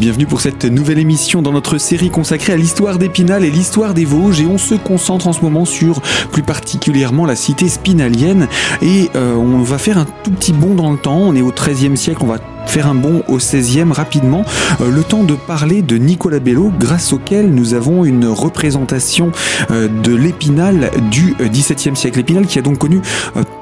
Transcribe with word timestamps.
bienvenue 0.00 0.24
pour 0.24 0.40
cette 0.40 0.64
nouvelle 0.64 0.98
émission 0.98 1.42
dans 1.42 1.52
notre 1.52 1.76
série 1.76 2.08
consacrée 2.08 2.54
à 2.54 2.56
l'histoire 2.56 2.96
d'Épinal 2.96 3.44
et 3.44 3.50
l'histoire 3.50 3.92
des 3.92 4.06
Vosges. 4.06 4.40
Et 4.40 4.46
on 4.46 4.56
se 4.56 4.74
concentre 4.74 5.26
en 5.26 5.34
ce 5.34 5.42
moment 5.42 5.66
sur 5.66 6.00
plus 6.32 6.42
particulièrement 6.42 7.26
la 7.26 7.36
cité 7.36 7.68
spinalienne. 7.68 8.48
Et 8.80 9.10
euh, 9.14 9.34
on 9.34 9.58
va 9.58 9.76
faire 9.76 9.98
un 9.98 10.06
tout 10.24 10.30
petit 10.30 10.54
bond 10.54 10.74
dans 10.74 10.90
le 10.90 10.96
temps, 10.96 11.18
on 11.18 11.36
est 11.36 11.42
au 11.42 11.52
XIIIe 11.52 11.98
siècle, 11.98 12.20
on 12.22 12.28
va 12.28 12.38
faire 12.66 12.86
un 12.86 12.94
bond 12.94 13.22
au 13.28 13.38
16e 13.38 13.92
rapidement, 13.92 14.44
euh, 14.80 14.90
le 14.90 15.02
temps 15.02 15.24
de 15.24 15.34
parler 15.34 15.82
de 15.82 15.98
Nicolas 15.98 16.38
Bello, 16.38 16.72
grâce 16.78 17.12
auquel 17.12 17.50
nous 17.50 17.74
avons 17.74 18.04
une 18.06 18.26
représentation 18.26 19.32
euh, 19.70 19.88
de 20.02 20.14
l'Épinal 20.14 20.90
du 21.10 21.34
XVIIe 21.38 21.96
siècle. 21.96 22.18
L'Épinal 22.18 22.46
qui 22.46 22.58
a 22.58 22.62
donc 22.62 22.78
connu 22.78 23.02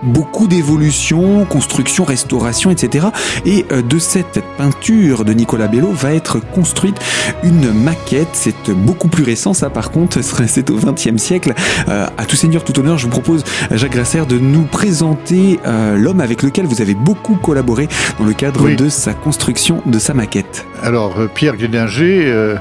beaucoup 0.03 0.47
d'évolutions, 0.47 1.45
construction, 1.45 2.05
restauration, 2.05 2.71
etc. 2.71 3.07
Et 3.45 3.65
de 3.71 3.99
cette 3.99 4.43
peinture 4.57 5.25
de 5.25 5.33
Nicolas 5.33 5.69
Bello 5.69 5.91
va 5.93 6.15
être 6.15 6.41
construite 6.41 6.99
une 7.43 7.73
maquette. 7.73 8.29
C'est 8.33 8.71
beaucoup 8.71 9.09
plus 9.09 9.25
récent, 9.25 9.55
ça 9.55 9.71
par 9.71 9.91
contre, 9.91 10.21
c'est 10.47 10.71
au 10.71 10.77
XXe 10.77 11.17
siècle. 11.17 11.55
à 11.87 12.25
tout 12.27 12.37
seigneur, 12.37 12.65
tout 12.65 12.79
honneur, 12.79 12.99
je 12.99 13.05
vous 13.05 13.11
propose, 13.11 13.45
Jacques 13.73 13.93
Grasser, 13.93 14.27
de 14.27 14.39
nous 14.39 14.65
présenter 14.65 15.59
l'homme 15.65 16.21
avec 16.21 16.43
lequel 16.43 16.67
vous 16.67 16.81
avez 16.81 16.95
beaucoup 16.95 17.35
collaboré 17.35 17.89
dans 18.19 18.25
le 18.25 18.33
cadre 18.33 18.69
de 18.71 18.89
sa 18.89 19.15
construction 19.15 19.83
de 19.87 19.99
sa 19.99 20.15
maquette. 20.15 20.67
Alors, 20.83 21.19
euh, 21.19 21.29
Pierre 21.33 21.57
Guédinger, 21.57 22.25
euh, 22.27 22.57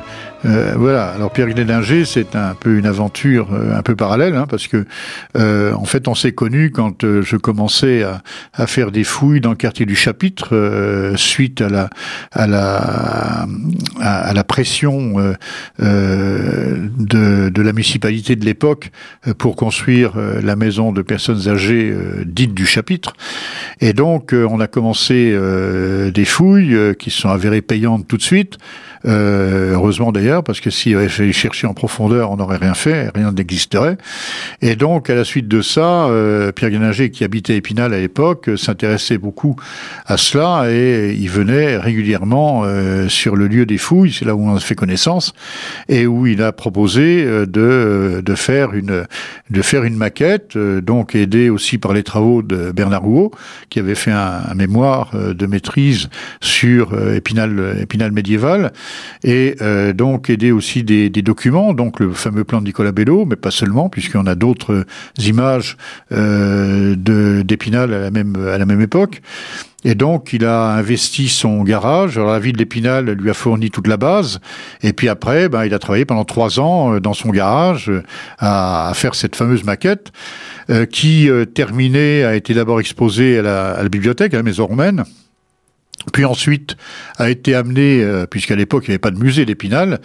euh, 0.46 0.74
voilà. 0.76 1.10
Alors 1.10 1.32
Pierre 1.32 1.48
Glédinger, 1.48 2.06
c'est 2.06 2.36
un 2.36 2.54
peu 2.54 2.78
une 2.78 2.86
aventure 2.86 3.54
euh, 3.54 3.78
un 3.78 3.82
peu 3.82 3.96
parallèle, 3.96 4.36
hein, 4.36 4.46
parce 4.48 4.68
que 4.68 4.86
euh, 5.38 5.74
en 5.74 5.86
fait, 5.86 6.08
on 6.08 6.16
s'est 6.16 6.32
connu 6.32 6.72
quand 6.72 7.04
je 7.04 7.38
commençais 7.38 8.04
à, 8.04 8.68
faire 8.68 8.92
des 8.92 9.04
fouilles 9.04 9.42
dans 9.42 9.52
le 9.52 9.56
quartier 9.56 9.86
du 9.86 9.96
Chapitre 9.96 11.14
suite 11.16 11.62
à 11.62 11.90
la 12.48 14.44
pression 14.44 15.36
de, 15.80 17.50
de 17.50 17.62
la 17.62 17.74
municipalité 17.74 18.36
de 18.36 18.46
l'époque 18.46 18.92
pour 19.38 19.56
construire 19.56 20.14
la 20.42 20.56
maison 20.56 20.92
de 20.92 21.02
personnes 21.02 21.48
âgées 21.48 21.96
dite 22.26 22.54
du 22.54 22.66
Chapitre. 22.66 23.14
Et 23.80 23.94
donc, 23.94 24.34
on 24.34 24.60
a 24.60 24.68
commencé 24.68 25.38
des 26.14 26.26
fouilles 26.26 26.96
qui 26.98 27.12
sont 27.12 27.30
avérées 27.30 27.62
payantes 27.62 28.08
tout 28.08 28.18
de 28.18 28.24
suite. 28.24 28.58
Euh, 29.06 29.74
heureusement 29.74 30.12
d'ailleurs, 30.12 30.44
parce 30.44 30.60
que 30.60 30.70
s'il 30.70 30.96
avait 30.96 31.10
fallu 31.10 31.34
chercher 31.34 31.68
en 31.68 31.74
profondeur, 31.74 32.32
on 32.32 32.38
n'aurait 32.38 32.58
rien 32.58 32.74
fait, 32.74 33.10
rien 33.14 33.32
n'existerait. 33.32 33.98
Et 34.62 34.76
donc, 34.76 35.10
à 35.10 35.16
la 35.16 35.24
suite 35.24 35.48
de 35.48 35.62
ça, 35.62 36.06
euh, 36.06 36.52
Pierre 36.52 36.72
Guéninger, 36.72 37.12
qui 37.12 37.24
habitait 37.24 37.56
Épinal 37.58 37.94
à 37.94 38.00
l'époque, 38.00 38.50
s'intéressait 38.56 39.18
beaucoup 39.18 39.56
à 40.06 40.18
cela 40.18 40.66
et 40.70 41.16
il 41.18 41.30
venait 41.30 41.78
régulièrement 41.78 42.64
euh, 42.66 43.08
sur 43.08 43.36
le 43.36 43.48
lieu 43.48 43.66
des 43.66 43.78
fouilles, 43.78 44.12
c'est 44.12 44.26
là 44.26 44.36
où 44.36 44.48
on 44.48 44.56
a 44.56 44.60
fait 44.60 44.76
connaissance, 44.76 45.34
et 45.90 46.08
où 46.08 46.28
il 46.28 46.42
a 46.42 46.52
proposé 46.52 47.26
de, 47.26 48.22
de 48.24 48.36
faire 48.36 48.74
une 48.74 49.06
de 49.50 49.62
faire 49.62 49.84
une 49.84 49.96
maquette, 49.96 50.58
donc 50.58 51.16
aidé 51.16 51.50
aussi 51.50 51.78
par 51.78 51.94
les 51.94 52.04
travaux 52.04 52.42
de 52.42 52.72
Bernard 52.72 53.04
Rouault, 53.04 53.32
qui 53.70 53.80
avait 53.80 53.96
fait 53.96 54.12
un, 54.12 54.42
un 54.50 54.54
mémoire 54.56 55.12
de 55.16 55.46
maîtrise 55.46 56.10
sur 56.42 56.98
Épinal, 57.14 57.78
Épinal 57.82 58.12
médiéval, 58.12 58.74
et 59.24 59.56
euh, 59.62 59.94
donc 59.94 60.30
aider 60.30 60.52
aussi 60.52 60.84
des, 60.84 61.10
documents, 61.10 61.74
donc 61.74 62.00
le 62.00 62.12
fameux 62.12 62.44
plan 62.44 62.62
de 62.62 62.66
Nicolas 62.66 62.92
Bello, 62.92 63.26
mais 63.26 63.36
pas 63.36 63.52
seulement, 63.52 63.90
puisqu'on 63.90 64.26
a 64.26 64.36
d'autres 64.36 64.86
images 65.18 65.78
euh, 66.12 66.96
d'Épinal 66.96 67.94
à 67.94 68.00
la 68.00 68.12
même 68.12 68.36
à 68.36 68.58
la 68.58 68.66
même 68.66 68.82
époque. 68.82 69.22
Et 69.84 69.96
donc, 69.96 70.34
il 70.34 70.44
a 70.44 70.72
investi 70.74 71.30
son 71.30 71.64
garage. 71.64 72.18
La 72.18 72.40
ville 72.40 72.58
d'Épinal 72.58 73.12
lui 73.12 73.30
a 73.30 73.34
fourni 73.34 73.70
toute 73.70 73.88
la 73.88 73.98
base. 73.98 74.40
Et 74.82 74.92
puis 74.92 75.08
après, 75.08 75.50
ben, 75.50 75.66
il 75.66 75.74
a 75.74 75.80
travaillé 75.80 76.04
pendant 76.04 76.26
trois 76.26 76.60
ans 76.60 76.96
euh, 76.96 77.00
dans 77.00 77.14
son 77.14 77.30
garage 77.30 77.90
euh, 77.90 78.04
à, 78.40 78.92
faire 78.96 79.16
cette 79.16 79.36
fameuse 79.36 79.64
maquette 79.64 80.12
qui, 80.92 81.30
terminée, 81.54 82.26
a 82.26 82.36
été 82.36 82.54
d'abord 82.54 82.82
exposée 82.82 83.40
à 83.40 83.42
la, 83.42 83.72
à 83.72 83.84
la 83.84 83.88
bibliothèque, 83.88 84.34
à 84.34 84.38
la 84.38 84.44
maison 84.44 84.66
romaine 84.66 85.06
puis 86.12 86.26
ensuite 86.26 86.78
a 87.18 87.30
été 87.30 87.56
amené, 87.56 88.02
euh, 88.02 88.26
puisqu'à 88.26 88.56
l'époque 88.56 88.86
il 88.88 88.92
n'y 88.92 88.94
avait 88.94 89.00
pas 89.00 89.12
de 89.12 89.20
musée 89.20 89.46
d'Épinal, 89.46 90.00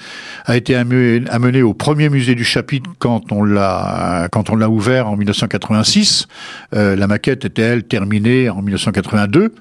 a 0.44 0.56
été 0.56 0.74
amené, 0.74 1.62
au 1.62 1.74
premier 1.74 2.08
musée 2.08 2.34
du 2.34 2.44
chapitre 2.44 2.90
quand 2.98 3.32
on 3.32 3.44
l'a 3.44 4.28
quand 4.30 4.50
on 4.50 4.56
l'a 4.56 4.68
ouvert 4.68 5.08
en 5.08 5.16
1986. 5.16 6.26
Euh, 6.74 6.96
la 6.96 7.06
maquette 7.06 7.44
était 7.44 7.62
elle 7.62 7.84
terminée 7.84 8.48
en 8.48 8.62
1982. 8.62 9.54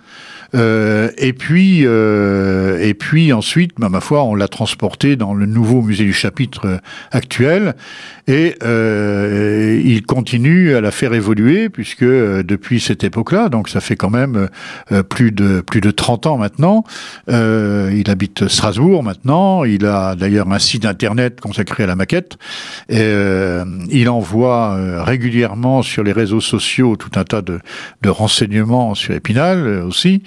Euh, 0.53 1.09
et 1.17 1.33
puis, 1.33 1.81
euh, 1.85 2.79
et 2.81 2.93
puis 2.93 3.31
ensuite, 3.33 3.71
bah, 3.77 3.89
ma 3.89 4.01
foi, 4.01 4.23
on 4.23 4.35
l'a 4.35 4.47
transporté 4.47 5.15
dans 5.15 5.33
le 5.33 5.45
nouveau 5.45 5.81
musée 5.81 6.03
du 6.03 6.13
chapitre 6.13 6.67
euh, 6.67 6.77
actuel, 7.11 7.75
et 8.27 8.55
euh, 8.63 9.81
il 9.83 10.05
continue 10.05 10.75
à 10.75 10.81
la 10.81 10.91
faire 10.91 11.13
évoluer 11.13 11.69
puisque 11.69 12.03
euh, 12.03 12.43
depuis 12.43 12.79
cette 12.79 13.03
époque-là, 13.03 13.49
donc 13.49 13.69
ça 13.69 13.81
fait 13.81 13.95
quand 13.95 14.09
même 14.09 14.47
plus 15.09 15.31
de 15.31 15.61
plus 15.61 15.81
de 15.81 15.91
30 15.91 16.27
ans 16.27 16.37
maintenant, 16.37 16.83
il 17.27 18.03
habite 18.09 18.47
Strasbourg 18.47 19.03
maintenant. 19.03 19.63
Il 19.63 19.85
a 19.85 20.15
d'ailleurs 20.15 20.51
un 20.51 20.59
site 20.59 20.85
internet 20.85 21.39
consacré 21.39 21.83
à 21.83 21.87
la 21.87 21.95
maquette. 21.95 22.37
Et, 22.89 23.11
il 23.89 24.09
envoie 24.09 25.03
régulièrement 25.03 25.81
sur 25.81 26.03
les 26.03 26.11
réseaux 26.11 26.41
sociaux 26.41 26.95
tout 26.95 27.11
un 27.19 27.23
tas 27.23 27.41
de, 27.41 27.59
de 28.01 28.09
renseignements 28.09 28.95
sur 28.95 29.13
Épinal 29.13 29.83
aussi. 29.83 30.23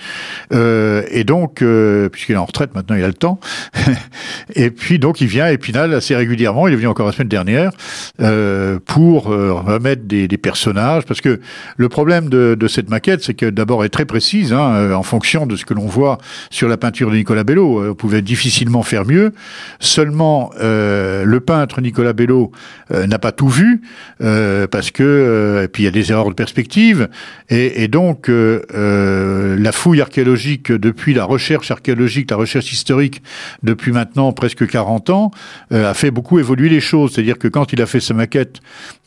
Euh, 0.53 1.03
et 1.11 1.25
donc, 1.25 1.63
euh, 1.63 2.09
puisqu'il 2.09 2.33
est 2.33 2.37
en 2.37 2.45
retraite 2.45 2.75
maintenant, 2.75 2.97
il 2.97 3.05
a 3.05 3.09
le 3.09 3.15
temps. 3.15 3.41
et 4.55 4.71
puis 4.71 4.99
donc, 4.99 5.21
il 5.21 5.27
vient 5.27 5.45
à 5.45 5.53
Épinal 5.53 5.95
assez 5.95 6.15
régulièrement. 6.15 6.69
Il 6.69 6.75
est 6.75 6.77
venu 6.77 6.89
encore 6.89 7.07
la 7.07 7.13
semaine 7.13 7.29
dernière 7.29 7.73
euh, 8.21 8.79
pour 8.85 9.25
remettre 9.25 10.03
des, 10.05 10.29
personnages, 10.35 11.05
parce 11.05 11.21
que 11.21 11.41
le 11.77 11.89
problème 11.89 12.29
de, 12.29 12.69
cette 12.69 12.91
maquette, 12.91 13.23
c'est 13.23 13.35
que 13.35 13.47
d'abord 13.47 13.83
elle 13.83 13.87
est 13.87 13.91
très 13.91 14.05
précise, 14.05 14.53
hein, 14.53 14.93
en 14.93 15.03
fonction 15.03 15.47
de 15.47 15.57
ce 15.57 15.65
que 15.65 15.73
l'on 15.73 15.87
voit 15.87 16.19
sur 16.51 16.69
la 16.69 16.77
peinture 16.77 17.11
de 17.11 17.17
Nicolas 17.17 17.45
Bello. 17.45 17.91
On 17.91 17.95
pouvait 17.95 18.21
difficilement 18.21 18.83
faire 18.83 19.05
mieux. 19.07 19.33
Seulement, 19.79 20.51
le 20.61 21.39
peintre 21.39 21.81
Nicolas 21.81 22.13
Bello 22.13 22.51
n'a 22.91 23.19
pas 23.19 23.33
tout 23.33 23.49
vu 23.49 23.83
parce 24.19 24.91
que 24.91 25.63
et 25.65 25.69
puis 25.69 25.85
il 25.85 25.87
y 25.87 25.89
a 25.89 25.93
des 25.93 26.11
erreurs 26.11 26.29
de 26.29 26.35
perspective 26.35 27.09
et, 27.49 27.85
et 27.85 27.89
donc 27.89 28.29
la 28.29 29.73
fouille 29.73 30.03
archéologique 30.05 30.71
depuis 30.71 31.15
la 31.15 31.25
recherche 31.25 31.71
archéologique, 31.71 32.31
la 32.31 32.37
recherche 32.37 32.73
historique 32.73 33.23
depuis 33.63 33.93
maintenant 33.93 34.33
presque 34.33 34.67
40 34.67 35.11
ans, 35.11 35.31
euh, 35.73 35.91
a 35.91 35.95
fait 35.95 36.11
beaucoup 36.11 36.39
évoluer 36.39 36.69
les 36.69 36.81
choses. 36.81 37.13
C'est-à-dire 37.13 37.39
que 37.39 37.49
quand 37.49 37.73
il 37.73 37.83
a 37.83 37.87
fait 37.87 38.01
sa 38.01 38.15
maquette 38.15 38.61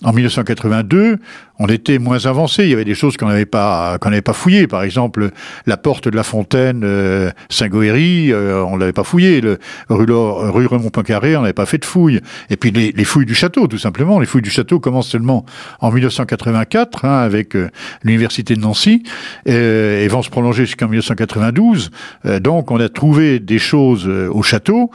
en 0.03 0.13
1982, 0.13 1.17
on 1.59 1.67
était 1.67 1.97
moins 1.97 2.25
avancé. 2.25 2.63
Il 2.63 2.69
y 2.69 2.73
avait 2.73 2.85
des 2.85 2.95
choses 2.95 3.17
qu'on 3.17 3.27
n'avait 3.27 3.45
pas 3.45 3.97
qu'on 3.99 4.09
n'avait 4.09 4.21
pas 4.21 4.33
fouillées. 4.33 4.67
Par 4.67 4.83
exemple, 4.83 5.31
la 5.65 5.77
porte 5.77 6.07
de 6.07 6.15
la 6.15 6.23
fontaine 6.23 6.81
euh, 6.83 7.31
Saint-Goëry, 7.49 8.31
euh, 8.31 8.63
on 8.63 8.77
l'avait 8.77 8.93
pas 8.93 9.03
fouillé. 9.03 9.41
Le 9.41 9.59
rue, 9.89 10.05
rue 10.05 10.67
Raymond 10.67 10.89
Poincaré, 10.89 11.35
on 11.35 11.41
n'avait 11.41 11.53
pas 11.53 11.65
fait 11.65 11.79
de 11.79 11.85
fouilles. 11.85 12.21
Et 12.49 12.57
puis 12.57 12.71
les, 12.71 12.91
les, 12.91 13.03
fouilles 13.03 13.25
du 13.25 13.35
château, 13.35 13.67
tout 13.67 13.77
simplement. 13.77 14.19
Les 14.19 14.25
fouilles 14.25 14.41
du 14.41 14.49
château 14.49 14.79
commencent 14.79 15.09
seulement 15.09 15.45
en 15.79 15.91
1984 15.91 17.05
hein, 17.05 17.19
avec 17.19 17.55
euh, 17.55 17.69
l'université 18.03 18.55
de 18.55 18.61
Nancy 18.61 19.03
et, 19.45 19.53
et, 19.53 20.07
vont 20.07 20.21
se 20.21 20.29
prolonger 20.29 20.65
jusqu'en 20.93 21.15
1992. 21.15 21.91
Euh, 22.25 22.39
donc, 22.39 22.71
on 22.71 22.79
a 22.79 22.89
trouvé 22.89 23.39
des 23.39 23.59
choses 23.59 24.07
euh, 24.07 24.29
au 24.31 24.43
château 24.43 24.91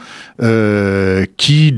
qui 1.37 1.75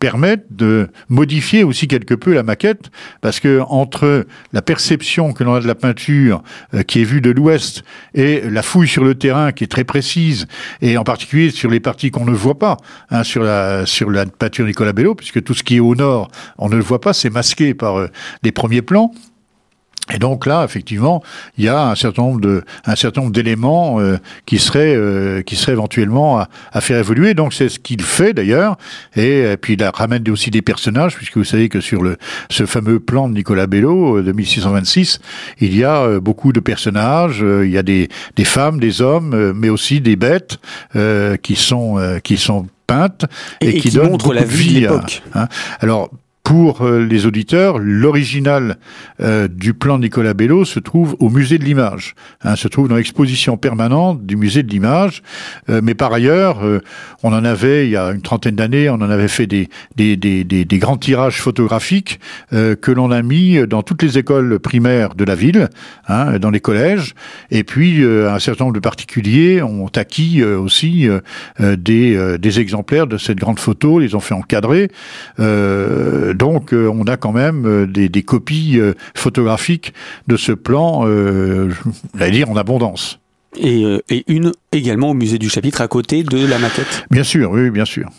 permettent 0.00 0.46
de 0.50 0.88
modifier 1.08 1.64
aussi 1.64 1.88
quelque 1.88 2.14
peu 2.14 2.34
la 2.34 2.42
maquette, 2.42 2.90
parce 3.20 3.40
que 3.40 3.60
entre 3.68 4.26
la 4.52 4.62
perception 4.62 5.32
que 5.32 5.44
l'on 5.44 5.54
a 5.54 5.60
de 5.60 5.66
la 5.66 5.74
peinture 5.74 6.42
euh, 6.74 6.82
qui 6.82 7.00
est 7.00 7.04
vue 7.04 7.20
de 7.20 7.30
l'ouest 7.30 7.84
et 8.14 8.42
la 8.42 8.62
fouille 8.62 8.88
sur 8.88 9.04
le 9.04 9.14
terrain 9.14 9.52
qui 9.52 9.64
est 9.64 9.68
très 9.68 9.84
précise, 9.84 10.46
et 10.80 10.96
en 10.96 11.04
particulier 11.04 11.50
sur 11.50 11.70
les 11.70 11.80
parties 11.80 12.10
qu'on 12.10 12.24
ne 12.24 12.32
voit 12.32 12.58
pas, 12.58 12.76
hein, 13.10 13.22
sur, 13.22 13.42
la, 13.42 13.84
peinture 14.38 14.66
Nicolas 14.66 14.92
Bello, 14.92 15.14
puisque 15.14 15.42
tout 15.42 15.54
ce 15.54 15.62
qui 15.62 15.76
est 15.76 15.80
au 15.80 15.94
nord, 15.94 16.30
on 16.58 16.68
ne 16.68 16.76
le 16.76 16.82
voit 16.82 17.00
pas, 17.00 17.12
c'est 17.12 17.30
masqué 17.30 17.74
par 17.74 17.98
euh, 17.98 18.08
les 18.42 18.52
premiers 18.52 18.82
plans. 18.82 19.12
Et 20.12 20.18
donc 20.18 20.44
là, 20.44 20.64
effectivement, 20.64 21.22
il 21.56 21.64
y 21.64 21.68
a 21.68 21.88
un 21.88 21.94
certain 21.94 22.22
nombre 22.22 22.40
de, 22.40 22.62
un 22.84 22.94
certain 22.94 23.22
nombre 23.22 23.32
d'éléments 23.32 24.00
euh, 24.00 24.18
qui 24.44 24.58
seraient, 24.58 24.94
euh, 24.94 25.40
qui 25.40 25.56
seraient 25.56 25.72
éventuellement 25.72 26.38
à, 26.38 26.48
à 26.72 26.82
faire 26.82 26.98
évoluer. 26.98 27.32
Donc 27.32 27.54
c'est 27.54 27.70
ce 27.70 27.78
qu'il 27.78 28.02
fait 28.02 28.34
d'ailleurs. 28.34 28.76
Et, 29.16 29.44
euh, 29.44 29.56
puis 29.56 29.74
il 29.74 29.82
ramène 29.82 30.28
aussi 30.28 30.50
des 30.50 30.60
personnages, 30.60 31.16
puisque 31.16 31.38
vous 31.38 31.44
savez 31.44 31.70
que 31.70 31.80
sur 31.80 32.02
le, 32.02 32.18
ce 32.50 32.66
fameux 32.66 33.00
plan 33.00 33.30
de 33.30 33.34
Nicolas 33.34 33.66
Bello 33.66 34.20
de 34.20 34.30
1626, 34.30 35.20
il 35.60 35.74
y 35.74 35.84
a 35.84 36.20
beaucoup 36.20 36.52
de 36.52 36.60
personnages. 36.60 37.42
il 37.42 37.70
y 37.70 37.78
a 37.78 37.82
des, 37.82 38.08
des 38.36 38.44
femmes, 38.44 38.78
des 38.78 39.00
hommes, 39.00 39.52
mais 39.52 39.70
aussi 39.70 40.02
des 40.02 40.16
bêtes 40.16 40.58
qui 41.42 41.56
sont, 41.56 42.20
qui 42.22 42.36
sont 42.36 42.66
peintes 42.86 43.24
et, 43.60 43.78
qui, 43.80 43.96
montrent 43.98 44.34
la 44.34 44.44
vie 44.44 44.74
de 44.74 44.80
l'époque. 44.80 45.22
Hein. 45.34 45.48
Alors 45.80 46.10
pour 46.44 46.86
les 46.86 47.24
auditeurs, 47.24 47.78
l'original 47.78 48.76
du 49.18 49.72
plan 49.72 49.98
Nicolas 49.98 50.34
Bello 50.34 50.66
se 50.66 50.78
trouve 50.78 51.16
au 51.18 51.30
musée 51.30 51.56
de 51.56 51.64
l'image, 51.64 52.14
hein, 52.42 52.54
se 52.54 52.68
trouve 52.68 52.86
dans 52.86 52.96
l'exposition 52.96 53.56
permanente 53.56 54.24
du 54.26 54.36
musée 54.36 54.62
de 54.62 54.70
l'image. 54.70 55.22
mais 55.68 55.94
par 55.94 56.12
ailleurs, 56.12 56.60
on 57.22 57.32
en 57.32 57.44
avait 57.44 57.86
il 57.86 57.92
y 57.92 57.96
a 57.96 58.10
une 58.10 58.20
trentaine 58.20 58.56
d'années, 58.56 58.90
on 58.90 58.94
en 58.94 59.10
avait 59.10 59.28
fait 59.28 59.46
des 59.46 59.70
des, 59.96 60.16
des, 60.16 60.44
des, 60.44 60.78
grands 60.78 60.98
tirages 60.98 61.40
photographiques 61.40 62.20
que 62.50 62.90
l'on 62.90 63.10
a 63.10 63.22
mis 63.22 63.66
dans 63.66 63.82
toutes 63.82 64.02
les 64.02 64.18
écoles 64.18 64.58
primaires 64.58 65.14
de 65.14 65.24
la 65.24 65.34
ville, 65.34 65.70
hein, 66.08 66.38
dans 66.38 66.50
les 66.50 66.60
collèges, 66.60 67.14
et 67.50 67.64
puis 67.64 68.04
un 68.04 68.38
certain 68.38 68.64
nombre 68.64 68.74
de 68.74 68.80
particuliers 68.80 69.62
ont 69.62 69.90
acquis 69.96 70.44
aussi 70.44 71.08
des, 71.58 72.38
des 72.38 72.60
exemplaires 72.60 73.06
de 73.06 73.16
cette 73.16 73.38
grande 73.38 73.58
photo, 73.58 74.02
ils 74.02 74.14
ont 74.14 74.20
fait 74.20 74.34
encadrer. 74.34 74.90
Euh, 75.40 76.33
donc 76.34 76.72
euh, 76.72 76.90
on 76.92 77.04
a 77.04 77.16
quand 77.16 77.32
même 77.32 77.66
euh, 77.66 77.86
des, 77.86 78.08
des 78.08 78.22
copies 78.22 78.80
photographiques 79.14 79.94
de 80.26 80.36
ce 80.36 80.52
plan, 80.52 81.02
euh, 81.06 81.70
j'allais 82.18 82.32
dire 82.32 82.50
en 82.50 82.56
abondance. 82.56 83.18
Et, 83.56 83.84
et, 84.10 84.24
une 84.26 84.52
également 84.72 85.10
au 85.10 85.14
musée 85.14 85.38
du 85.38 85.48
chapitre 85.48 85.80
à 85.80 85.86
côté 85.86 86.24
de 86.24 86.44
la 86.44 86.58
maquette? 86.58 87.04
Bien 87.10 87.22
sûr, 87.22 87.52
oui, 87.52 87.70
bien 87.70 87.84
sûr. 87.84 88.10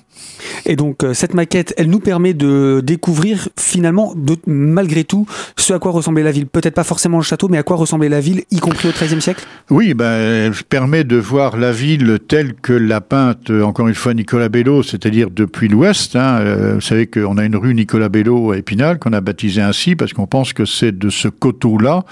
Et 0.65 0.75
donc 0.75 1.03
euh, 1.03 1.13
cette 1.13 1.33
maquette, 1.33 1.73
elle 1.77 1.89
nous 1.89 1.99
permet 1.99 2.33
de 2.33 2.81
découvrir 2.83 3.49
finalement, 3.59 4.15
malgré 4.47 5.03
tout, 5.03 5.27
ce 5.57 5.73
à 5.73 5.79
quoi 5.79 5.91
ressemblait 5.91 6.23
la 6.23 6.31
ville. 6.31 6.47
Peut-être 6.47 6.73
pas 6.73 6.83
forcément 6.83 7.17
le 7.17 7.23
château, 7.23 7.47
mais 7.49 7.57
à 7.57 7.63
quoi 7.63 7.77
ressemblait 7.77 8.09
la 8.09 8.19
ville, 8.19 8.43
y 8.51 8.59
compris 8.59 8.87
au 8.87 8.91
XIIIe 8.91 9.21
siècle? 9.21 9.45
Oui, 9.69 9.93
ben, 9.93 10.13
elle 10.13 10.53
permet 10.67 11.03
de 11.03 11.17
voir 11.17 11.57
la 11.57 11.71
ville 11.71 12.19
telle 12.27 12.55
que 12.55 12.73
l'a 12.73 13.01
peinte, 13.01 13.49
euh, 13.49 13.63
encore 13.63 13.87
une 13.87 13.95
fois, 13.95 14.13
Nicolas 14.13 14.49
Bello, 14.49 14.83
c'est-à-dire 14.83 15.29
depuis 15.29 15.67
l'ouest. 15.67 16.15
Hein. 16.15 16.39
Euh, 16.39 16.73
vous 16.75 16.81
savez 16.81 17.07
qu'on 17.07 17.37
a 17.37 17.45
une 17.45 17.55
rue 17.55 17.75
Nicolas 17.75 18.09
Bello 18.09 18.51
à 18.51 18.57
Épinal, 18.57 18.97
qu'on 18.99 19.13
a 19.13 19.21
baptisée 19.21 19.61
ainsi, 19.61 19.95
parce 19.95 20.13
qu'on 20.13 20.27
pense 20.27 20.53
que 20.53 20.65
c'est 20.65 20.97
de 20.97 21.09
ce 21.09 21.27
coteau-là, 21.27 22.03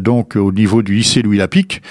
donc 0.00 0.36
au 0.36 0.52
niveau 0.52 0.82
du 0.82 0.94
lycée 0.94 1.22
Louis 1.22 1.38
Lapic, 1.38 1.82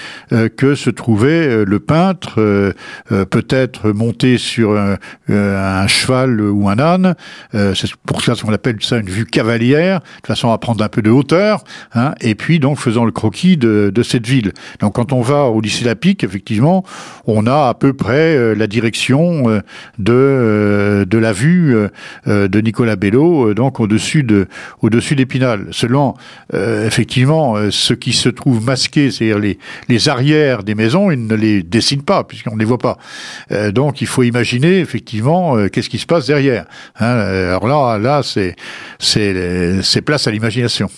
que 0.56 0.74
se 0.74 0.90
trouvait 0.90 1.64
le 1.64 1.80
peintre, 1.80 2.74
peut-être 3.08 3.90
monté 3.90 4.38
sur 4.38 4.76
un 4.76 4.96
un 5.28 5.86
cheval 6.00 6.40
ou 6.40 6.68
un 6.68 6.78
âne. 6.78 7.14
Euh, 7.54 7.74
c'est 7.74 7.94
pour 8.06 8.22
ça 8.22 8.34
qu'on 8.34 8.52
appelle 8.52 8.76
ça 8.80 8.98
une 8.98 9.08
vue 9.08 9.26
cavalière, 9.26 10.00
de 10.22 10.26
façon 10.26 10.50
à 10.50 10.58
prendre 10.58 10.82
un 10.82 10.88
peu 10.88 11.02
de 11.02 11.10
hauteur, 11.10 11.64
hein, 11.94 12.14
et 12.20 12.34
puis 12.34 12.58
donc 12.58 12.78
faisant 12.78 13.04
le 13.04 13.12
croquis 13.12 13.56
de, 13.56 13.92
cette 14.02 14.26
ville. 14.26 14.52
Donc 14.80 14.94
quand 14.94 15.12
on 15.12 15.20
va 15.20 15.44
au 15.44 15.60
lycée 15.60 15.84
Lapic, 15.84 16.24
effectivement, 16.24 16.84
on 17.26 17.46
a 17.46 17.68
à 17.68 17.74
peu 17.74 17.92
près 17.92 18.34
euh, 18.34 18.54
la 18.54 18.66
direction 18.66 19.44
euh, 19.48 19.60
de 19.98 21.18
la 21.18 21.32
vue 21.32 21.76
de 22.26 22.60
Nicolas 22.60 22.96
Bello, 22.96 23.52
donc 23.52 23.78
au-dessus 23.78 24.22
de 24.22 24.48
au-dessus 24.80 25.14
d'Épinal. 25.16 25.66
Selon 25.70 26.14
effectivement 26.52 27.56
ce 27.70 27.92
qui 27.92 28.12
se 28.12 28.28
trouve 28.28 28.64
masqué, 28.64 29.10
c'est-à-dire 29.10 29.38
les 29.38 29.58
les 29.88 30.08
arrières 30.08 30.62
des 30.62 30.74
maisons, 30.74 31.10
il 31.10 31.26
ne 31.26 31.34
les 31.34 31.62
dessine 31.62 32.02
pas 32.02 32.24
puisqu'on 32.24 32.54
ne 32.54 32.58
les 32.58 32.64
voit 32.64 32.78
pas. 32.78 32.96
donc 33.70 34.00
il 34.00 34.06
faut 34.06 34.22
imaginer 34.22 34.78
effectivement 34.78 35.56
qu'est-ce 35.68 35.89
qui 35.90 35.98
se 35.98 36.06
passe 36.06 36.26
derrière. 36.26 36.64
Hein. 36.98 37.06
alors 37.06 37.66
là, 37.66 37.98
là, 37.98 38.22
c'est 38.22 38.56
c'est 38.98 40.02
place 40.02 40.26
à 40.26 40.30
l'imagination. 40.30 40.88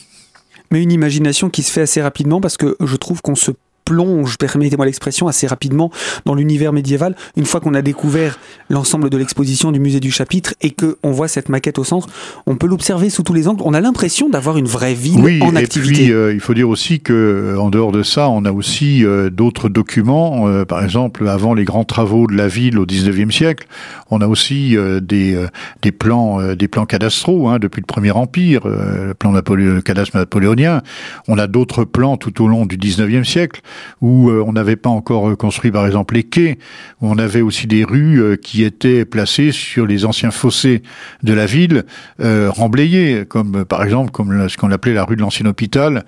Mais 0.70 0.82
une 0.82 0.92
imagination 0.92 1.50
qui 1.50 1.62
se 1.62 1.72
fait 1.72 1.82
assez 1.82 2.00
rapidement 2.00 2.40
parce 2.40 2.56
que 2.56 2.76
je 2.80 2.96
trouve 2.96 3.20
qu'on 3.20 3.34
se 3.34 3.50
plonge, 3.84 4.38
permettez-moi 4.38 4.86
l'expression, 4.86 5.28
assez 5.28 5.46
rapidement 5.46 5.90
dans 6.24 6.34
l'univers 6.34 6.72
médiéval. 6.72 7.14
Une 7.36 7.44
fois 7.44 7.60
qu'on 7.60 7.74
a 7.74 7.82
découvert 7.82 8.38
l'ensemble 8.70 9.10
de 9.10 9.16
l'exposition 9.16 9.72
du 9.72 9.80
musée 9.80 10.00
du 10.00 10.10
chapitre 10.10 10.54
et 10.60 10.70
que 10.70 10.98
on 11.02 11.10
voit 11.10 11.28
cette 11.28 11.48
maquette 11.48 11.78
au 11.78 11.84
centre, 11.84 12.08
on 12.46 12.56
peut 12.56 12.66
l'observer 12.66 13.10
sous 13.10 13.22
tous 13.22 13.34
les 13.34 13.48
angles. 13.48 13.62
On 13.64 13.74
a 13.74 13.80
l'impression 13.80 14.28
d'avoir 14.28 14.56
une 14.56 14.66
vraie 14.66 14.94
ville 14.94 15.20
oui, 15.20 15.40
en 15.42 15.56
activité. 15.56 16.02
Et 16.02 16.04
puis, 16.04 16.12
euh, 16.12 16.32
il 16.32 16.40
faut 16.40 16.54
dire 16.54 16.68
aussi 16.68 17.00
que 17.00 17.56
en 17.58 17.70
dehors 17.70 17.92
de 17.92 18.02
ça, 18.02 18.28
on 18.28 18.44
a 18.44 18.52
aussi 18.52 19.04
euh, 19.04 19.30
d'autres 19.30 19.68
documents. 19.68 20.48
Euh, 20.48 20.64
par 20.64 20.82
exemple, 20.82 21.28
avant 21.28 21.54
les 21.54 21.64
grands 21.64 21.84
travaux 21.84 22.26
de 22.26 22.34
la 22.34 22.48
ville 22.48 22.78
au 22.78 22.86
19e 22.86 23.30
siècle, 23.30 23.66
on 24.10 24.20
a 24.20 24.26
aussi 24.26 24.76
des, 25.00 25.46
des 25.80 25.92
plans 25.92 26.54
des 26.54 26.68
plans 26.68 26.84
cadastraux 26.84 27.48
hein, 27.48 27.58
depuis 27.58 27.80
le 27.80 27.86
Premier 27.86 28.10
Empire, 28.10 28.66
le 28.66 29.14
plan 29.14 29.32
Napoléon, 29.32 29.74
le 29.74 29.80
cadastre 29.80 30.16
napoléonien. 30.16 30.82
On 31.28 31.38
a 31.38 31.46
d'autres 31.46 31.84
plans 31.84 32.16
tout 32.16 32.42
au 32.42 32.48
long 32.48 32.66
du 32.66 32.76
19e 32.76 33.24
siècle 33.24 33.62
où 34.00 34.30
euh, 34.30 34.44
on 34.46 34.52
n'avait 34.52 34.76
pas 34.76 34.90
encore 34.90 35.36
construit 35.36 35.70
par 35.70 35.86
exemple 35.86 36.14
les 36.14 36.24
quais, 36.24 36.58
où 37.00 37.08
on 37.10 37.18
avait 37.18 37.40
aussi 37.40 37.66
des 37.66 37.84
rues 37.84 38.20
euh, 38.20 38.36
qui 38.36 38.64
étaient 38.64 39.04
placées 39.04 39.52
sur 39.52 39.86
les 39.86 40.04
anciens 40.04 40.30
fossés 40.30 40.82
de 41.22 41.32
la 41.32 41.46
ville, 41.46 41.84
euh, 42.20 42.50
remblayées, 42.50 43.24
comme 43.26 43.64
par 43.64 43.82
exemple 43.82 44.10
comme 44.10 44.48
ce 44.48 44.56
qu'on 44.56 44.70
appelait 44.70 44.94
la 44.94 45.04
rue 45.04 45.16
de 45.16 45.20
l'ancien 45.20 45.46
hôpital, 45.46 46.04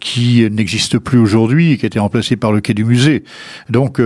qui 0.00 0.46
n'existe 0.50 0.98
plus 0.98 1.18
aujourd'hui 1.18 1.72
et 1.72 1.76
qui 1.76 1.86
a 1.86 1.88
été 1.88 1.98
remplacée 1.98 2.36
par 2.36 2.52
le 2.52 2.60
quai 2.60 2.74
du 2.74 2.84
musée. 2.84 3.24
Donc 3.70 4.00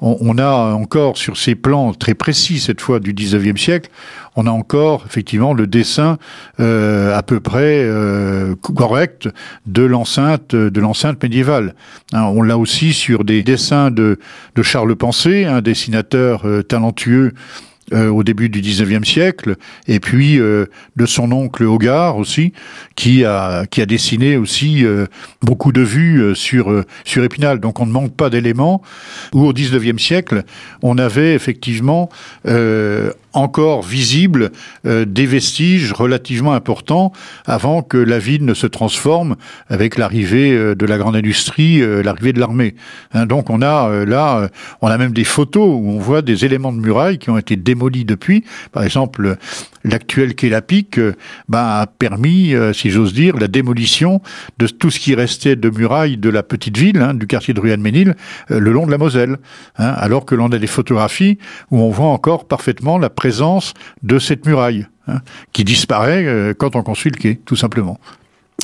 on, 0.00 0.16
on, 0.20 0.38
a 0.38 0.74
encore 0.74 1.16
sur 1.16 1.36
ces 1.36 1.54
plans 1.54 1.94
très 1.94 2.14
précis 2.14 2.60
cette 2.60 2.80
fois 2.80 3.00
du 3.00 3.12
19e 3.12 3.56
siècle, 3.56 3.90
on 4.36 4.46
a 4.46 4.50
encore 4.50 5.04
effectivement 5.06 5.54
le 5.54 5.66
dessin 5.66 6.18
euh, 6.60 7.16
à 7.16 7.22
peu 7.22 7.40
près 7.40 7.82
euh, 7.84 8.54
correct 8.56 9.28
de 9.66 9.82
l'enceinte 9.82 10.54
de 10.54 10.80
l'enceinte 10.80 11.22
médiévale. 11.22 11.74
Hein, 12.12 12.22
on 12.24 12.42
l'a 12.42 12.58
aussi 12.58 12.92
sur 12.92 13.24
des 13.24 13.42
dessins 13.42 13.90
de, 13.90 14.18
Charles 14.62 14.96
Pensée, 14.96 15.44
un 15.44 15.60
dessinateur 15.60 16.46
euh, 16.46 16.62
talentueux 16.62 17.32
euh, 17.92 18.08
au 18.08 18.22
début 18.22 18.48
du 18.48 18.62
19e 18.62 19.04
siècle, 19.04 19.56
et 19.86 20.00
puis 20.00 20.38
euh, 20.38 20.66
de 20.96 21.04
son 21.04 21.30
oncle 21.30 21.64
Hogarth 21.64 22.16
aussi, 22.16 22.52
qui 22.94 23.24
a, 23.24 23.66
qui 23.66 23.82
a 23.82 23.86
dessiné 23.86 24.36
aussi 24.36 24.84
euh, 24.84 25.06
beaucoup 25.42 25.72
de 25.72 25.82
vues 25.82 26.34
sur, 26.34 26.84
sur 27.04 27.24
Épinal. 27.24 27.60
Donc 27.60 27.80
on 27.80 27.86
ne 27.86 27.90
manque 27.90 28.16
pas 28.16 28.30
d'éléments. 28.30 28.82
Ou 29.34 29.44
au 29.44 29.52
19e 29.52 29.98
siècle, 29.98 30.44
on 30.80 30.96
avait 30.96 31.34
effectivement 31.34 32.08
encore 33.32 33.82
visible 33.82 34.50
des 34.84 35.26
vestiges 35.26 35.92
relativement 35.92 36.52
importants 36.52 37.12
avant 37.46 37.82
que 37.82 37.96
la 37.96 38.18
ville 38.18 38.44
ne 38.44 38.54
se 38.54 38.66
transforme 38.66 39.36
avec 39.68 39.96
l'arrivée 39.96 40.74
de 40.74 40.86
la 40.86 40.98
grande 40.98 41.16
industrie, 41.16 41.80
l'arrivée 42.02 42.32
de 42.32 42.40
l'armée. 42.40 42.74
Hein, 43.14 43.26
donc 43.26 43.50
on 43.50 43.62
a 43.62 44.04
là, 44.04 44.48
on 44.80 44.88
a 44.88 44.98
même 44.98 45.12
des 45.12 45.24
photos 45.24 45.66
où 45.66 45.90
on 45.90 45.98
voit 45.98 46.22
des 46.22 46.44
éléments 46.44 46.72
de 46.72 46.78
muraille 46.78 47.18
qui 47.18 47.30
ont 47.30 47.38
été 47.38 47.56
démoli 47.56 48.04
depuis. 48.04 48.44
Par 48.72 48.82
exemple, 48.82 49.36
l'actuel 49.84 50.34
quai 50.34 50.52
euh, 50.98 51.12
bah, 51.48 51.80
a 51.80 51.86
permis, 51.86 52.54
euh, 52.54 52.72
si 52.72 52.90
j'ose 52.90 53.12
dire, 53.12 53.36
la 53.36 53.48
démolition 53.48 54.20
de 54.58 54.66
tout 54.66 54.90
ce 54.90 55.00
qui 55.00 55.14
restait 55.14 55.56
de 55.56 55.70
murailles 55.70 56.16
de 56.16 56.28
la 56.28 56.42
petite 56.42 56.76
ville, 56.76 56.98
hein, 56.98 57.14
du 57.14 57.26
quartier 57.26 57.54
de 57.54 57.60
Ruanménil, 57.60 58.14
euh, 58.50 58.60
le 58.60 58.72
long 58.72 58.86
de 58.86 58.90
la 58.90 58.98
Moselle. 58.98 59.38
Hein, 59.78 59.94
alors 59.96 60.24
que 60.24 60.34
l'on 60.34 60.50
a 60.52 60.58
des 60.58 60.66
photographies 60.66 61.38
où 61.70 61.80
on 61.80 61.90
voit 61.90 62.06
encore 62.06 62.46
parfaitement 62.46 62.98
la 62.98 63.10
présence 63.22 63.72
de 64.02 64.18
cette 64.18 64.46
muraille. 64.46 64.86
Hein, 65.08 65.20
qui 65.52 65.64
disparaît 65.64 66.54
quand 66.56 66.76
on 66.76 66.84
construit 66.84 67.10
le 67.10 67.18
quai, 67.18 67.40
tout 67.44 67.56
simplement. 67.56 67.98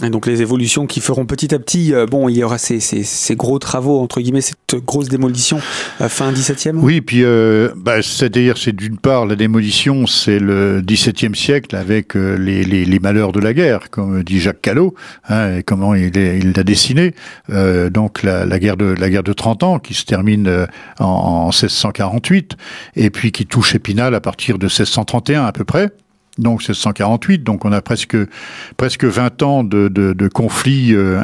Et 0.05 0.11
donc 0.11 0.27
les 0.27 0.43
évolutions 0.43 0.87
qui 0.87 1.01
feront 1.01 1.27
petit 1.27 1.53
à 1.53 1.59
petit, 1.59 1.93
euh, 1.93 2.07
bon, 2.07 2.29
il 2.29 2.37
y 2.37 2.45
aura 2.45 2.57
ces, 2.57 2.79
ces, 2.79 3.03
ces, 3.03 3.35
gros 3.35 3.59
travaux, 3.59 4.01
entre 4.01 4.21
guillemets, 4.21 4.41
cette 4.41 4.77
grosse 4.85 5.09
démolition 5.09 5.61
euh, 6.01 6.09
fin 6.09 6.31
17e 6.33 6.77
Oui, 6.77 7.01
puis 7.01 7.25
euh, 7.25 7.71
bah, 7.77 8.01
c'est-à-dire, 8.01 8.59
c'est 8.59 8.75
d'une 8.75 8.99
part, 8.99 9.27
la 9.27 9.35
démolition, 9.35 10.07
c'est 10.07 10.39
le 10.39 10.83
17e 10.83 11.35
siècle 11.35 11.75
avec 11.75 12.17
euh, 12.17 12.37
les, 12.37 12.63
les, 12.63 12.85
les, 12.85 12.99
malheurs 13.01 13.33
de 13.33 13.41
la 13.41 13.53
guerre, 13.53 13.91
comme 13.91 14.23
dit 14.23 14.39
Jacques 14.39 14.63
Callot, 14.63 14.95
hein, 15.29 15.57
et 15.57 15.63
comment 15.65 15.97
il 15.97 16.13
l'a 16.55 16.63
dessiné. 16.63 17.15
donc 17.49 18.23
la, 18.23 18.45
la, 18.45 18.59
guerre 18.61 18.77
de, 18.77 18.85
la 18.85 19.11
guerre 19.11 19.25
de 19.25 19.33
30 19.33 19.63
ans, 19.65 19.79
qui 19.81 19.95
se 19.95 20.05
termine 20.05 20.69
en, 21.01 21.05
en 21.05 21.47
1648, 21.47 22.57
et 22.95 23.11
puis 23.11 23.33
qui 23.33 23.47
touche 23.47 23.75
Épinal 23.75 24.15
à 24.15 24.21
partir 24.21 24.59
de 24.59 24.67
1631 24.67 25.45
à 25.45 25.53
peu 25.53 25.65
près 25.65 25.91
donc 26.39 26.61
1648, 26.61 27.45
donc 27.45 27.65
on 27.65 27.73
a 27.73 27.81
presque 27.83 28.17
presque 28.77 29.05
20 29.05 29.43
ans 29.43 29.65
de, 29.65 29.89
de, 29.89 30.13
de 30.13 30.29
conflits 30.29 30.95
euh, 30.95 31.21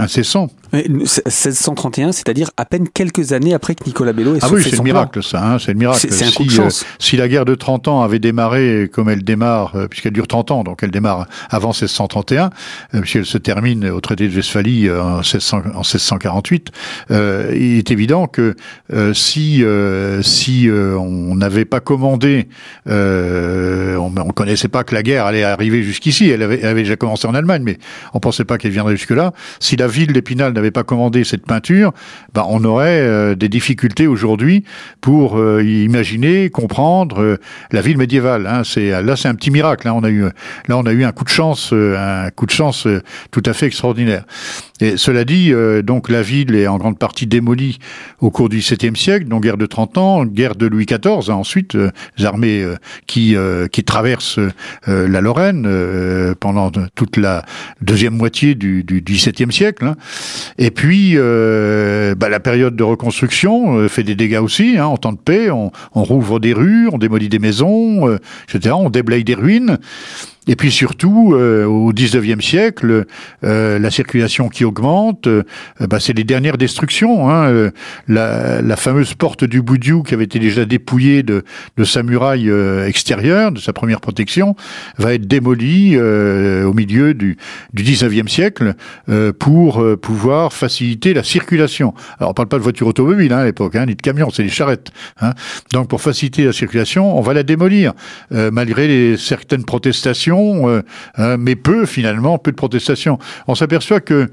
incessants. 0.75 1.73
1631, 1.75 2.13
c'est-à-dire 2.13 2.51
à 2.57 2.65
peine 2.65 2.89
quelques 2.89 3.33
années 3.33 3.55
après 3.55 3.75
que 3.75 3.85
Nicolas 3.85 4.13
Bello 4.13 4.35
ait 4.35 4.39
Ah 4.43 4.49
oui, 4.51 4.63
c'est 4.63 4.77
le 4.77 4.83
miracle 4.83 5.23
ça, 5.23 5.45
hein, 5.45 5.59
c'est 5.59 5.73
le 5.73 5.79
miracle. 5.79 6.07
C'est 6.11 6.25
un 6.25 6.29
si, 6.29 6.35
coup 6.35 6.45
de 6.45 6.51
chance. 6.51 6.83
Euh, 6.83 6.97
si 6.99 7.17
la 7.17 7.29
guerre 7.29 7.45
de 7.45 7.55
30 7.55 7.89
ans 7.89 8.03
avait 8.03 8.19
démarré 8.19 8.91
comme 8.93 9.09
elle 9.09 9.23
démarre, 9.23 9.77
euh, 9.77 9.89
puisqu'elle 9.89 10.13
dure 10.13 10.27
30 10.27 10.51
ans, 10.51 10.65
donc 10.65 10.83
elle 10.83 10.91
démarre 10.91 11.27
avant 11.51 11.69
1631, 11.69 12.51
euh, 12.95 13.01
puisqu'elle 13.01 13.27
se 13.27 13.39
termine 13.39 13.89
au 13.89 14.01
traité 14.01 14.29
de 14.29 14.35
Westphalie 14.35 14.89
euh, 14.89 15.03
en, 15.03 15.17
1600, 15.19 15.59
en 15.75 15.81
1648, 15.81 16.71
euh, 17.11 17.53
il 17.55 17.79
est 17.79 17.91
évident 17.91 18.27
que 18.27 18.55
si 19.13 19.65
si 20.23 20.69
on 20.71 21.35
n'avait 21.35 21.65
pas 21.65 21.81
commandé, 21.81 22.49
on 22.87 22.91
ne 22.91 24.33
connaissait 24.33 24.69
pas 24.69 24.85
que 24.85 24.95
la 24.95 25.03
guerre 25.03 25.27
allait 25.27 25.45
arriver 25.45 25.83
jusqu'ici, 25.83 26.29
elle 26.29 26.43
avait, 26.43 26.61
elle 26.61 26.69
avait 26.69 26.83
déjà 26.83 26.97
commencé 26.97 27.27
en 27.27 27.35
Allemagne, 27.35 27.63
mais 27.65 27.79
on 28.13 28.21
pensait 28.21 28.45
pas 28.45 28.59
qu'elle 28.59 28.73
viendrait 28.73 28.97
jusque-là. 28.97 29.33
Si 29.61 29.77
la 29.77 29.87
ville 29.87 30.13
d'Épinal 30.13 30.53
n'avait 30.53 30.64
n'avait 30.65 30.71
pas 30.71 30.85
commandé 30.85 31.25
cette 31.25 31.47
peinture, 31.47 31.93
bah, 32.33 32.47
on 32.49 32.65
aurait 32.65 33.37
des 33.37 33.49
difficultés 33.49 34.07
aujourd'hui 34.07 34.65
pour 35.01 35.39
imaginer, 35.61 36.51
comprendre 36.51 37.39
la 37.71 37.81
ville 37.81 37.99
médiévale. 37.99 38.47
Hein. 38.47 38.63
Là, 39.03 39.17
c'est 39.17 39.29
un 39.29 39.35
petit 39.35 39.51
miracle. 39.51 39.89
Hein. 39.89 39.93
On 39.95 40.05
a 40.05 40.11
eu 40.11 40.25
là, 40.69 40.79
on 40.79 40.87
a 40.87 40.93
eu 40.93 41.05
un 41.05 41.13
coup 41.13 41.25
de 41.25 41.29
chance, 41.29 41.73
un 41.73 42.31
coup 42.31 42.47
de 42.47 42.51
chance 42.51 42.87
tout 43.31 43.43
à 43.47 43.53
fait 43.53 43.67
extraordinaire. 43.67 44.25
Et 44.81 44.97
cela 44.97 45.25
dit, 45.25 45.53
donc 45.85 46.09
la 46.09 46.23
ville 46.23 46.55
est 46.57 46.67
en 46.67 46.79
grande 46.79 46.99
partie 46.99 47.27
démolie 47.27 47.79
au 48.21 48.31
cours 48.31 48.49
du 48.49 48.59
XVIIe 48.59 48.97
siècle, 48.97 49.27
donc 49.27 49.45
guerre 49.45 49.57
de 49.57 49.67
30 49.67 49.99
ans, 49.99 50.25
guerre 50.25 50.57
de 50.57 50.67
Louis 50.67 50.85
XIV. 50.85 51.31
Hein, 51.31 51.35
ensuite, 51.35 51.75
les 52.19 52.25
armées 52.25 52.65
qui 53.07 53.37
qui 53.71 53.85
traversent 53.85 54.41
la 54.87 55.21
Lorraine 55.21 55.69
pendant 56.41 56.73
toute 56.95 57.17
la 57.17 57.45
deuxième 57.81 58.17
moitié 58.17 58.55
du, 58.55 58.83
du 58.83 59.01
XVIIe 59.01 59.53
siècle. 59.53 59.85
Hein. 59.85 59.97
Et 60.59 60.71
puis, 60.71 61.13
euh, 61.17 62.15
bah, 62.15 62.29
la 62.29 62.41
période 62.41 62.77
de 62.77 62.83
reconstruction 62.83 63.79
euh, 63.79 63.89
fait 63.89 64.03
des 64.03 64.15
dégâts 64.15 64.41
aussi. 64.43 64.77
Hein, 64.79 64.87
en 64.87 64.97
temps 64.97 65.13
de 65.13 65.19
paix, 65.19 65.51
on, 65.51 65.71
on 65.95 66.05
rouvre 66.05 66.41
des 66.41 66.53
rues, 66.53 66.89
on 66.93 66.99
démolit 66.99 67.29
des 67.29 67.39
maisons, 67.39 68.09
euh, 68.09 68.19
etc. 68.49 68.75
On 68.79 68.91
déblaye 68.91 69.25
des 69.25 69.35
ruines. 69.35 69.79
Et 70.47 70.57
puis 70.57 70.71
surtout, 70.71 71.33
euh, 71.35 71.65
au 71.65 71.93
XIXe 71.93 72.45
siècle, 72.45 73.07
euh, 73.45 73.79
la 73.79 73.91
circulation 73.91 74.49
qui 74.49 74.65
augmente, 74.65 75.27
euh, 75.27 75.43
bah, 75.81 76.01
c'est 76.01 76.13
les 76.13 76.25
dernières 76.25 76.59
destructions. 76.59 77.31
Hein. 77.31 77.71
La, 78.09 78.61
la, 78.61 78.77
fameuse 78.77 79.15
porte 79.15 79.45
du 79.45 79.63
Boudiou, 79.63 80.03
qui 80.03 80.13
avait 80.13 80.25
été 80.25 80.39
déjà 80.39 80.65
dépouillée 80.67 81.23
de, 81.23 81.45
de 81.77 81.85
sa 81.85 82.03
muraille 82.03 82.51
extérieure, 82.87 83.53
de 83.53 83.61
sa 83.61 83.73
première 83.73 84.01
protection, 84.01 84.57
va 84.99 85.15
être 85.15 85.27
démolie 85.27 85.97
au 85.99 86.73
milieu 86.73 87.15
du, 87.15 87.39
du 87.73 87.83
XIXe 87.83 88.31
siècle 88.31 88.75
pour 89.39 89.85
pouvoir 90.01 90.53
faciliter 90.53 91.15
la 91.15 91.23
circulation. 91.23 91.95
Alors 92.19 92.31
on 92.31 92.35
parle 92.35 92.49
pas 92.49 92.59
de 92.59 92.63
voitures 92.63 92.89
automobiles 92.89 93.33
hein, 93.33 93.39
à 93.39 93.45
l'époque, 93.45 93.77
hein, 93.77 93.87
ni 93.87 93.95
de 93.95 94.03
camions, 94.03 94.31
c'est 94.31 94.43
des 94.43 94.49
charrettes. 94.49 94.91
Hein. 95.21 95.33
Donc 95.73 95.89
pour 95.89 96.01
faciliter 96.01 96.45
la 96.45 96.53
circulation, 96.53 97.17
on 97.17 97.23
va 97.23 97.33
la 97.33 97.43
démolir, 97.43 97.93
malgré 98.31 98.89
les, 98.89 99.17
certaines 99.17 99.65
protestations 99.65 100.34
euh, 100.37 100.83
euh, 101.19 101.37
mais 101.39 101.57
peu 101.57 101.87
finalement, 101.87 102.39
peu 102.39 102.51
de 102.51 102.57
protestations. 102.57 103.19
On 103.47 103.55
s'aperçoit 103.55 104.01
que 104.01 104.31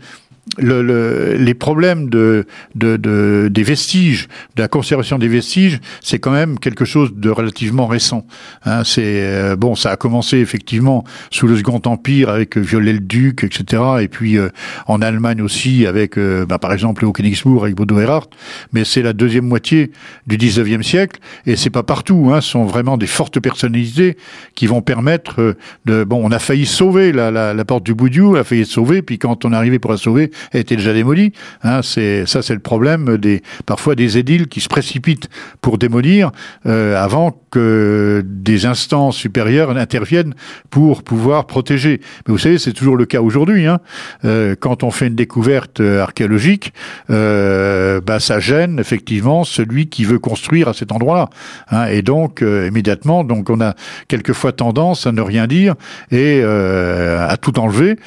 le, 0.58 1.36
les 1.38 1.54
problèmes 1.54 2.10
de, 2.10 2.46
de, 2.76 2.98
de, 2.98 3.48
des 3.52 3.64
vestiges, 3.64 4.28
de 4.56 4.64
la 4.64 4.68
conservation 4.68 5.18
des 5.18 5.28
vestiges, 5.28 5.80
c'est 6.02 6.20
quand 6.20 6.32
même 6.32 6.60
quelque 6.60 6.84
chose 6.84 7.14
de 7.16 7.30
relativement 7.30 7.88
récent. 7.88 8.26
Hein, 8.66 8.84
c'est 8.84 9.22
euh, 9.22 9.56
bon, 9.56 9.76
ça 9.76 9.92
a 9.92 9.96
commencé 9.98 10.38
effectivement 10.38 11.04
sous 11.30 11.48
le 11.48 11.56
Second 11.56 11.82
Empire 11.86 12.30
avec 12.30 12.58
euh, 12.58 12.62
Viollet-le-Duc, 12.62 13.44
etc. 13.44 13.84
Et 14.02 14.08
puis 14.08 14.38
euh, 14.38 14.50
en 14.88 15.02
Allemagne 15.02 15.42
aussi 15.42 15.86
avec, 15.86 16.18
bah, 16.18 16.60
par 16.60 16.74
exemple, 16.74 17.06
au 17.06 17.12
Königsbourg 17.12 17.64
avec 17.64 17.76
Bodo 17.76 18.00
Erhardt. 18.00 18.30
Mais 18.74 18.84
c'est 18.84 19.02
la 19.02 19.14
deuxième 19.14 19.46
moitié 19.46 19.92
du 20.28 20.38
19e 20.38 20.82
siècle 20.82 21.20
et 21.46 21.56
c'est 21.56 21.70
pas 21.70 21.84
partout. 21.84 22.32
Hein, 22.34 22.42
ce 22.42 22.50
sont 22.52 22.66
vraiment 22.66 22.98
des 22.98 23.08
fortes 23.08 23.40
personnalités 23.40 24.18
qui 24.56 24.68
vont 24.68 24.82
permettre 24.82 25.56
de. 25.86 26.04
Bon, 26.04 26.22
on 26.24 26.32
a 26.32 26.40
failli 26.40 26.66
sauver 26.66 27.12
la, 27.12 27.32
la, 27.32 27.54
la 27.54 27.66
porte 27.66 27.84
du 27.84 27.94
Boudiou, 27.94 28.34
on 28.34 28.36
a 28.36 28.44
failli 28.44 28.66
sauver, 28.66 29.02
puis 29.02 29.18
quand 29.18 29.46
on 29.46 29.54
est 29.54 29.56
arrivé 29.56 29.80
pour 29.80 29.92
la 29.92 29.98
sauver, 29.98 30.31
était 30.54 30.76
déjà 30.76 30.94
démolie. 30.94 31.34
Hein, 31.64 31.82
c'est 31.84 32.26
ça, 32.26 32.42
c'est 32.42 32.54
le 32.54 32.60
problème 32.60 33.18
des 33.18 33.42
parfois 33.66 33.96
des 33.96 34.18
édiles 34.18 34.48
qui 34.48 34.62
se 34.62 34.70
précipitent 34.70 35.30
pour 35.62 35.78
démolir 35.78 36.32
euh, 36.66 36.96
avant 37.02 37.38
que 37.52 38.24
des 38.26 38.66
instances 38.66 39.18
supérieures 39.18 39.76
interviennent 39.78 40.34
pour 40.70 41.04
pouvoir 41.04 41.48
protéger. 41.48 42.00
Mais 42.26 42.32
vous 42.32 42.38
savez, 42.38 42.58
c'est 42.58 42.74
toujours 42.74 42.96
le 42.96 43.06
cas 43.06 43.22
aujourd'hui. 43.22 43.68
Hein. 43.68 43.80
Euh, 44.26 44.56
quand 44.60 44.84
on 44.84 44.92
fait 44.92 45.08
une 45.08 45.16
découverte 45.16 45.82
euh, 45.82 46.02
archéologique, 46.02 46.74
bah, 47.10 48.20
ça 48.20 48.40
gêne 48.40 48.80
effectivement 48.80 49.44
celui 49.44 49.88
qui 49.88 50.06
veut 50.06 50.20
construire 50.20 50.68
à 50.70 50.74
cet 50.74 50.92
endroit-là. 50.92 51.30
Hein. 51.72 51.88
Et 51.88 52.02
donc 52.02 52.42
immédiatement, 52.42 53.24
donc 53.24 53.50
on 53.50 53.62
a 53.62 53.76
quelquefois 54.08 54.52
tendance 54.52 55.06
à 55.06 55.12
ne 55.12 55.22
rien 55.22 55.48
dire 55.48 55.76
et 56.12 56.42
à 56.44 57.36
tout 57.38 57.60
enlever 57.60 57.98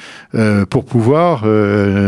pour 0.69 0.85
pouvoir 0.85 1.45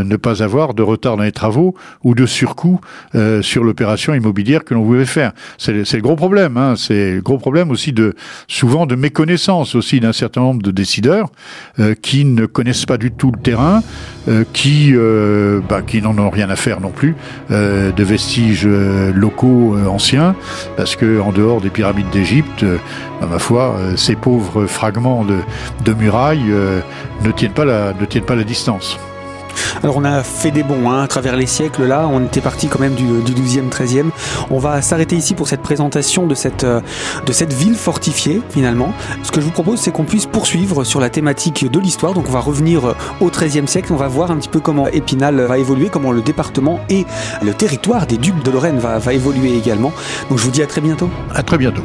ne 0.07 0.15
pas 0.15 0.43
avoir 0.43 0.73
de 0.73 0.83
retard 0.83 1.17
dans 1.17 1.23
les 1.23 1.31
travaux 1.31 1.75
ou 2.03 2.15
de 2.15 2.25
surcoût 2.25 2.79
euh, 3.15 3.41
sur 3.41 3.63
l'opération 3.63 4.13
immobilière 4.13 4.63
que 4.63 4.73
l'on 4.73 4.83
voulait 4.83 5.05
faire. 5.05 5.31
C'est 5.57 5.73
le 5.73 6.01
gros 6.01 6.15
problème. 6.15 6.57
Hein. 6.57 6.75
C'est 6.77 7.15
le 7.15 7.21
gros 7.21 7.37
problème 7.37 7.71
aussi 7.71 7.93
de 7.93 8.15
souvent 8.47 8.85
de 8.85 8.95
méconnaissance 8.95 9.75
aussi 9.75 9.99
d'un 9.99 10.13
certain 10.13 10.41
nombre 10.41 10.61
de 10.61 10.71
décideurs 10.71 11.29
euh, 11.79 11.93
qui 11.93 12.25
ne 12.25 12.45
connaissent 12.45 12.85
pas 12.85 12.97
du 12.97 13.11
tout 13.11 13.31
le 13.31 13.39
terrain, 13.39 13.81
euh, 14.27 14.43
qui 14.53 14.93
bah, 15.69 15.81
qui 15.81 16.01
n'en 16.01 16.17
ont 16.17 16.29
rien 16.29 16.49
à 16.49 16.55
faire 16.55 16.81
non 16.81 16.91
plus 16.91 17.15
de 17.49 18.03
vestiges 18.03 18.67
locaux 18.67 19.75
anciens, 19.87 20.35
parce 20.75 20.95
que 20.95 21.19
en 21.19 21.31
dehors 21.31 21.61
des 21.61 21.69
pyramides 21.69 22.09
d'Égypte, 22.11 22.65
bah, 23.19 23.27
ma 23.29 23.39
foi, 23.39 23.77
ces 23.95 24.15
pauvres 24.15 24.65
fragments 24.65 25.25
de, 25.25 25.93
murailles 25.93 26.53
ne 27.23 27.31
tiennent 27.31 27.51
pas 27.53 27.65
la 28.35 28.43
distance. 28.43 28.97
Alors 29.83 29.97
on 29.97 30.03
a 30.03 30.23
fait 30.23 30.51
des 30.51 30.63
bons 30.63 30.89
hein, 30.89 31.03
à 31.03 31.07
travers 31.07 31.35
les 31.35 31.45
siècles 31.45 31.85
là, 31.85 32.07
on 32.11 32.23
était 32.25 32.41
parti 32.41 32.67
quand 32.67 32.79
même 32.79 32.95
du, 32.95 33.05
12e, 33.05 33.69
13e. 33.69 34.09
On 34.49 34.59
va 34.59 34.81
s'arrêter 34.81 35.15
ici 35.15 35.33
pour 35.33 35.47
cette 35.47 35.61
présentation 35.61 36.27
de 36.27 36.35
cette, 36.35 36.63
euh, 36.63 36.81
de 37.25 37.31
cette 37.31 37.53
ville 37.53 37.75
fortifiée 37.75 38.41
finalement. 38.49 38.93
Ce 39.23 39.31
que 39.31 39.41
je 39.41 39.45
vous 39.45 39.51
propose 39.51 39.79
c'est 39.79 39.91
qu'on 39.91 40.05
puisse 40.05 40.25
poursuivre 40.25 40.83
sur 40.83 40.99
la 40.99 41.09
thématique 41.09 41.69
de 41.69 41.79
l'histoire. 41.79 42.13
Donc 42.13 42.25
on 42.27 42.31
va 42.31 42.39
revenir 42.39 42.85
euh, 42.85 42.95
au 43.21 43.29
13e 43.29 43.67
siècle, 43.67 43.93
on 43.93 43.97
va 43.97 44.07
voir 44.07 44.31
un 44.31 44.37
petit 44.37 44.49
peu 44.49 44.59
comment 44.59 44.87
Épinal 44.87 45.39
va 45.41 45.57
évoluer, 45.57 45.89
comment 45.89 46.11
le 46.11 46.21
département 46.21 46.79
et 46.89 47.05
le 47.43 47.53
territoire 47.53 48.07
des 48.07 48.17
ducs 48.17 48.43
de 48.43 48.51
Lorraine 48.51 48.79
va, 48.79 48.99
va 48.99 49.13
évoluer 49.13 49.57
également. 49.57 49.91
Donc 50.29 50.39
je 50.39 50.43
vous 50.43 50.51
dis 50.51 50.61
à 50.61 50.67
très 50.67 50.81
bientôt. 50.81 51.09
À 51.33 51.43
très 51.43 51.57
bientôt. 51.57 51.83